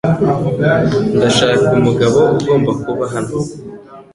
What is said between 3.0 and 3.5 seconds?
hano.